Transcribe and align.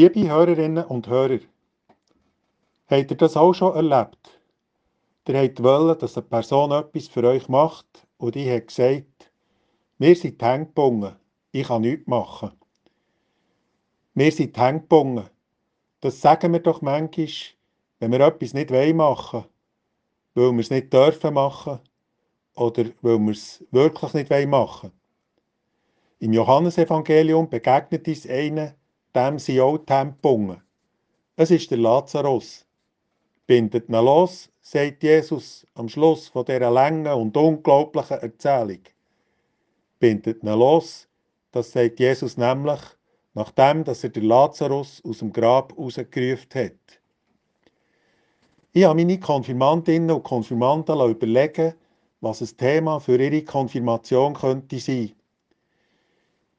Liebe 0.00 0.30
Hörerinnen 0.30 0.84
und 0.84 1.08
Hörer, 1.08 1.40
habt 2.86 3.10
ihr 3.10 3.16
das 3.16 3.36
auch 3.36 3.52
schon 3.52 3.74
erlebt? 3.74 4.40
Ihr 5.26 5.42
habt 5.42 5.60
wollen, 5.60 5.98
dass 5.98 6.16
eine 6.16 6.24
Person 6.24 6.70
etwas 6.70 7.08
für 7.08 7.24
euch 7.24 7.48
macht 7.48 8.06
und 8.16 8.36
die 8.36 8.48
hat 8.48 8.68
gesagt, 8.68 9.32
wir 9.98 10.14
sind 10.14 10.40
die 10.40 10.44
ich 11.50 11.66
kann 11.66 11.82
nichts 11.82 12.06
machen. 12.06 12.52
Wir 14.14 14.30
sind 14.30 14.56
die 14.56 14.60
Das 16.00 16.20
sagen 16.20 16.52
wir 16.52 16.60
doch 16.60 16.80
manchmal, 16.80 17.26
wenn 17.98 18.12
wir 18.12 18.20
etwas 18.20 18.54
nicht 18.54 18.70
machen 18.70 19.44
wollen, 20.36 20.50
weil 20.50 20.52
wir 20.52 20.60
es 20.60 20.70
nicht 20.70 20.92
dürfen 20.92 21.34
machen 21.34 21.80
oder 22.54 22.84
weil 23.02 23.18
wir 23.18 23.32
es 23.32 23.64
wirklich 23.72 24.14
nicht 24.14 24.30
machen 24.30 24.92
wollen. 24.92 25.00
Im 26.20 26.32
Johannesevangelium 26.34 27.50
begegnet 27.50 28.06
uns 28.06 28.28
einer, 28.28 28.76
dem 29.14 29.38
sind 29.38 29.60
auch 29.60 29.78
Hände 29.88 30.62
Es 31.36 31.50
ist 31.50 31.70
der 31.70 31.78
Lazarus. 31.78 32.66
Bindet 33.46 33.88
ihn 33.88 33.94
los, 33.94 34.50
sagt 34.60 35.02
Jesus 35.02 35.66
am 35.74 35.88
Schluss 35.88 36.28
von 36.28 36.44
dieser 36.44 36.70
langen 36.70 37.06
und 37.06 37.36
unglaublichen 37.36 38.18
Erzählung. 38.18 38.80
Bindet 39.98 40.42
ihn 40.42 40.48
los, 40.50 41.08
das 41.52 41.72
sagt 41.72 42.00
Jesus 42.00 42.36
nämlich, 42.36 42.80
nachdem 43.34 43.84
dass 43.84 44.04
er 44.04 44.10
den 44.10 44.24
Lazarus 44.24 45.02
aus 45.04 45.18
dem 45.18 45.32
Grab 45.32 45.76
rausgerufen 45.78 46.48
hat. 46.54 47.00
Ich 48.72 48.84
habe 48.84 48.96
meine 48.96 49.18
Konfirmandinnen 49.18 50.10
und 50.10 50.24
Konfirmanden 50.24 51.10
überlegen, 51.10 51.74
was 52.20 52.42
ein 52.42 52.56
Thema 52.56 53.00
für 53.00 53.16
ihre 53.18 53.42
Konfirmation 53.42 54.34
könnte 54.34 54.78
sein. 54.78 55.12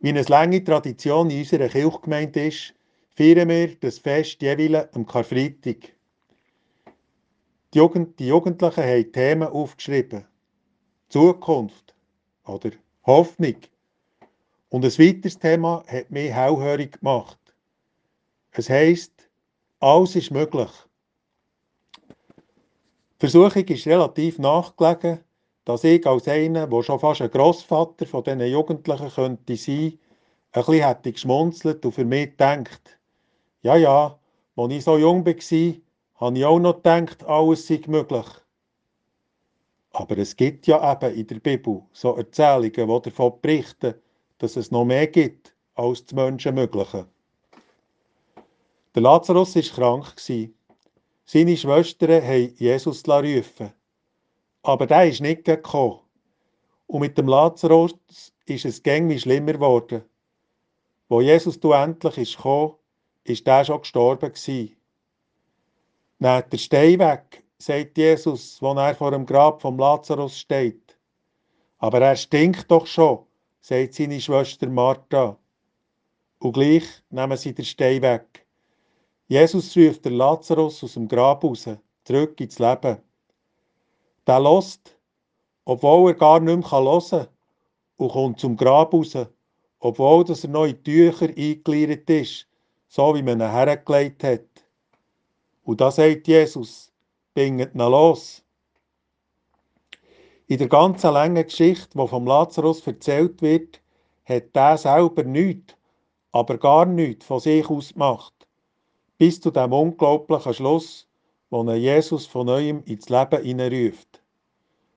Wie 0.00 0.08
eine 0.08 0.22
lange 0.22 0.64
Tradition 0.64 1.28
in 1.28 1.40
unserer 1.40 1.68
Kirchgemeinde 1.68 2.46
ist, 2.46 2.74
feiern 3.16 3.50
wir 3.50 3.76
das 3.76 3.98
Fest 3.98 4.40
jeweils 4.40 4.94
am 4.94 5.06
Karfreitag. 5.06 5.94
Die, 7.74 7.78
Jugend, 7.78 8.18
die 8.18 8.28
Jugendlichen 8.28 8.82
haben 8.82 9.12
Themen 9.12 9.48
aufgeschrieben. 9.48 10.24
Zukunft 11.10 11.94
oder 12.44 12.70
Hoffnung. 13.04 13.56
Und 14.70 14.84
ein 14.86 14.98
weiteres 14.98 15.38
Thema 15.38 15.84
hat 15.86 16.10
mich 16.10 16.32
hellhörig 16.32 16.98
gemacht. 16.98 17.38
Es 18.52 18.70
heisst, 18.70 19.28
alles 19.80 20.16
ist 20.16 20.30
möglich. 20.30 20.70
Die 22.08 23.28
Versuchung 23.28 23.64
ist 23.64 23.86
relativ 23.86 24.38
nachgelegen, 24.38 25.20
dass 25.70 25.84
ich 25.84 26.04
als 26.04 26.26
einer, 26.26 26.66
der 26.66 26.82
schon 26.82 26.98
fast 26.98 27.22
ein 27.22 27.30
Grossvater 27.30 28.04
von 28.04 28.24
diesen 28.24 28.40
Jugendlichen 28.40 29.08
könnte 29.08 29.56
sein, 29.56 29.98
ein 30.50 30.64
bisschen 30.64 30.84
hätte 30.84 31.12
geschmunzelt 31.12 31.86
und 31.86 31.92
für 31.92 32.04
mich 32.04 32.30
gedacht, 32.30 32.98
ja, 33.62 33.76
ja, 33.76 34.18
als 34.56 34.72
ich 34.72 34.82
so 34.82 34.98
jung 34.98 35.24
war, 35.24 35.74
habe 36.16 36.38
ich 36.38 36.44
auch 36.44 36.58
noch 36.58 36.74
gedacht, 36.74 37.24
alles 37.24 37.68
sei 37.68 37.80
möglich. 37.86 38.26
Aber 39.92 40.18
es 40.18 40.34
gibt 40.34 40.66
ja 40.66 40.92
eben 40.92 41.14
in 41.14 41.26
der 41.28 41.38
Bibel 41.38 41.82
so 41.92 42.16
Erzählungen, 42.16 43.02
die 43.02 43.10
davon 43.10 43.40
berichten, 43.40 43.94
dass 44.38 44.56
es 44.56 44.72
noch 44.72 44.84
mehr 44.84 45.06
gibt 45.06 45.54
als 45.76 46.04
das 46.04 46.14
Menschenmögliche. 46.14 47.06
Der 48.96 49.02
Lazarus 49.02 49.54
war 49.54 49.62
krank. 49.62 50.14
Seine 51.26 51.56
Schwestern 51.56 52.22
haben 52.24 52.54
Jesus 52.56 53.08
rufen 53.08 53.72
aber 54.62 54.86
der 54.86 55.08
ist 55.08 55.20
nicht 55.20 55.44
gekommen. 55.44 56.00
Und 56.86 57.00
mit 57.00 57.16
dem 57.16 57.28
Lazarus 57.28 57.94
ist 58.46 58.64
es 58.64 58.82
gängig 58.82 59.22
schlimmer 59.22 59.54
geworden. 59.54 60.02
Wo 61.08 61.20
Jesus 61.20 61.58
du 61.58 61.72
endlich 61.72 62.18
ist 62.18 62.36
gekommen, 62.36 62.74
ist 63.24 63.46
der 63.46 63.64
schon 63.64 63.80
gestorben 63.80 64.32
gewesen. 64.32 64.76
Nehmt 66.18 66.52
der 66.52 66.58
Stein 66.58 66.98
weg, 66.98 67.42
sagt 67.58 67.96
Jesus, 67.96 68.60
wo 68.60 68.72
er 68.74 68.94
vor 68.94 69.10
dem 69.10 69.26
Grab 69.26 69.62
vom 69.62 69.78
Lazarus 69.78 70.38
steht. 70.38 70.98
Aber 71.78 72.00
er 72.00 72.16
stinkt 72.16 72.70
doch 72.70 72.86
schon, 72.86 73.20
sagt 73.60 73.94
seine 73.94 74.20
Schwester 74.20 74.68
Martha. 74.68 75.38
Und 76.38 76.52
gleich 76.52 76.84
nehmen 77.10 77.36
sie 77.36 77.54
den 77.54 77.64
Stein 77.64 78.02
weg. 78.02 78.46
Jesus 79.28 79.76
ruft 79.76 80.04
den 80.04 80.14
Lazarus 80.14 80.82
aus 80.82 80.94
dem 80.94 81.08
Grab 81.08 81.44
raus, 81.44 81.68
zurück 82.04 82.40
ins 82.40 82.58
Leben. 82.58 82.98
Der 84.30 84.38
lässt, 84.38 84.96
obwohl 85.64 86.12
er 86.12 86.14
gar 86.14 86.38
nicht 86.38 86.56
mehr 86.56 86.70
hören 86.70 87.02
kann, 87.10 87.26
und 87.96 88.12
kommt 88.12 88.38
zum 88.38 88.56
Grab 88.56 88.94
raus, 88.94 89.18
obwohl 89.80 90.22
dass 90.22 90.44
er 90.44 90.66
in 90.66 90.84
Tücher 90.84 91.26
eingegliedert 91.26 92.08
ist, 92.08 92.46
so 92.86 93.12
wie 93.12 93.24
man 93.24 93.40
ihn 93.40 93.50
hergelegt 93.50 94.22
hat. 94.22 94.44
Und 95.64 95.80
da 95.80 95.90
sagt 95.90 96.28
Jesus, 96.28 96.92
bringt 97.34 97.74
ihn 97.74 97.80
los. 97.80 98.44
In 100.46 100.58
der 100.58 100.68
ganzen 100.68 101.12
langen 101.12 101.44
Geschichte, 101.44 101.98
die 101.98 102.06
vom 102.06 102.24
Lazarus 102.24 102.86
erzählt 102.86 103.42
wird, 103.42 103.80
hat 104.26 104.54
der 104.54 104.78
selber 104.78 105.24
nichts, 105.24 105.74
aber 106.30 106.56
gar 106.56 106.86
nichts 106.86 107.26
von 107.26 107.40
sich 107.40 107.68
aus 107.68 107.94
gemacht. 107.94 108.46
Bis 109.18 109.40
zu 109.40 109.50
dem 109.50 109.72
unglaublichen 109.72 110.54
Schluss, 110.54 111.08
wo 111.50 111.68
Jesus 111.72 112.26
von 112.26 112.46
neuem 112.46 112.84
ins 112.84 113.08
Leben 113.08 113.42
hineinruft. 113.42 114.19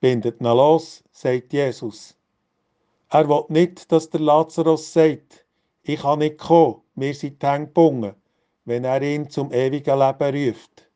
Bindet 0.00 0.40
ihn 0.40 0.46
los, 0.46 1.02
sagt 1.12 1.52
Jesus. 1.52 2.16
Er 3.08 3.28
will 3.28 3.44
nicht, 3.48 3.90
dass 3.90 4.10
der 4.10 4.20
Lazarus 4.20 4.92
sagt, 4.92 5.44
ich 5.82 6.00
kann 6.00 6.18
nicht 6.18 6.38
kommen, 6.38 6.82
wir 6.96 7.14
sind 7.14 7.40
gebunden, 7.40 8.14
wenn 8.64 8.84
er 8.84 9.00
ihn 9.00 9.30
zum 9.30 9.52
ewigen 9.52 9.98
Leben 9.98 10.48
ruft. 10.48 10.88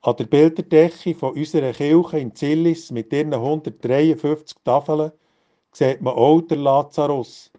An 0.00 0.16
der 0.16 0.24
Bilderdecke 0.24 1.14
von 1.14 1.34
unserer 1.34 1.72
Kirche 1.72 2.18
in 2.18 2.34
Zillis 2.34 2.90
mit 2.90 3.12
ihren 3.12 3.34
153 3.34 4.56
Tafeln 4.64 5.12
sieht 5.72 6.00
man 6.00 6.14
auch 6.14 6.40
den 6.40 6.60
Lazarus. 6.60 7.50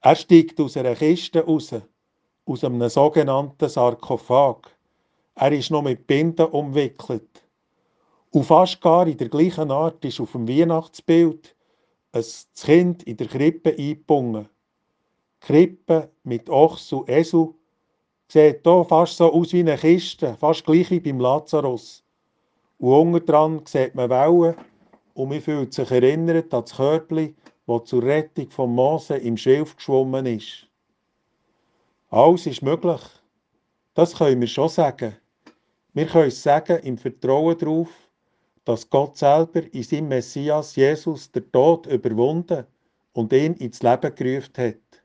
Er 0.00 0.16
steigt 0.16 0.58
aus 0.60 0.76
einer 0.76 0.96
Kiste 0.96 1.44
raus, 1.44 1.74
aus 2.46 2.64
einem 2.64 2.88
sogenannten 2.88 3.68
Sarkophag. 3.68 4.56
Er 5.36 5.52
ist 5.52 5.70
noch 5.70 5.82
mit 5.82 6.06
Binden 6.06 6.46
umwickelt. 6.46 7.44
Und 8.32 8.44
fast 8.44 8.80
gar 8.80 9.06
in 9.08 9.16
der 9.16 9.28
gleichen 9.28 9.70
Art 9.70 10.04
ist 10.04 10.20
auf 10.20 10.32
dem 10.32 10.46
Weihnachtsbild 10.46 11.56
ein 12.12 12.24
Kind 12.54 13.02
in 13.02 13.16
der 13.16 13.26
Krippe 13.26 13.70
eingebunden. 13.70 14.48
Krippe 15.40 16.10
mit 16.22 16.48
Ochs 16.48 16.92
und 16.92 17.08
Esel 17.08 17.54
sieht 18.28 18.60
hier 18.62 18.84
fast 18.84 19.16
so 19.16 19.32
aus 19.32 19.52
wie 19.52 19.60
eine 19.60 19.76
Kiste, 19.76 20.36
fast 20.38 20.64
gleich 20.64 20.90
wie 20.90 21.00
beim 21.00 21.18
Lazarus. 21.18 22.04
Und 22.78 22.92
unten 22.92 23.26
dran 23.26 23.62
sieht 23.64 23.94
man 23.94 24.10
Wellen 24.10 24.54
und 25.14 25.28
man 25.28 25.40
fühlt 25.40 25.74
sich 25.74 25.90
erinnert 25.90 26.54
an 26.54 26.62
das 26.62 26.76
Körbchen, 26.76 27.36
das 27.66 27.84
zur 27.84 28.02
Rettung 28.02 28.50
von 28.50 28.74
Mose 28.74 29.16
im 29.16 29.36
Schilf 29.36 29.76
geschwommen 29.76 30.26
ist. 30.26 30.68
Alles 32.10 32.46
ist 32.46 32.62
möglich. 32.62 33.00
Das 33.94 34.14
können 34.14 34.40
wir 34.40 34.48
schon 34.48 34.68
sagen. 34.68 35.16
Wir 35.94 36.06
können 36.06 36.28
es 36.28 36.42
sagen 36.42 36.78
im 36.84 36.96
Vertrauen 36.96 37.58
darauf, 37.58 37.88
dass 38.70 38.88
Gott 38.88 39.16
selber 39.16 39.62
in 39.74 39.82
seinem 39.82 40.06
Messias 40.06 40.76
Jesus 40.76 41.32
der 41.32 41.50
Tod 41.50 41.86
überwunden 41.86 42.64
und 43.14 43.32
ihn 43.32 43.54
ins 43.54 43.82
Leben 43.82 44.14
gerufen 44.14 44.52
hat. 44.58 45.02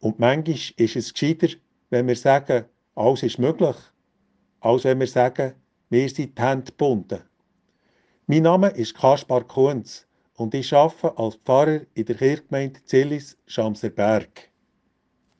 Und 0.00 0.18
manchmal 0.18 0.56
ist 0.78 0.96
es 0.96 1.12
gescheiter, 1.12 1.48
wenn 1.90 2.08
wir 2.08 2.16
sagen, 2.16 2.64
alles 2.94 3.24
ist 3.24 3.38
möglich, 3.38 3.76
als 4.60 4.84
wenn 4.84 5.00
wir 5.00 5.06
sagen, 5.06 5.52
wir 5.90 6.08
sind 6.08 6.38
die 6.38 6.42
Hände 6.42 6.72
gebunden. 6.72 7.20
Mein 8.26 8.44
Name 8.44 8.68
ist 8.70 8.94
Kaspar 8.94 9.44
Kunz 9.44 10.06
und 10.36 10.54
ich 10.54 10.72
arbeite 10.72 11.18
als 11.18 11.36
Pfarrer 11.44 11.82
in 11.92 12.06
der 12.06 12.16
Kirchgemeinde 12.16 12.82
Zillis, 12.86 13.36
Schamserberg. 13.44 14.50